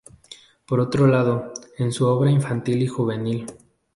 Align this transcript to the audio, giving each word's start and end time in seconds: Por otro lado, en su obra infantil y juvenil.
Por 0.65 0.79
otro 0.79 1.05
lado, 1.05 1.53
en 1.77 1.91
su 1.91 2.07
obra 2.07 2.31
infantil 2.31 2.81
y 2.81 2.87
juvenil. 2.87 3.45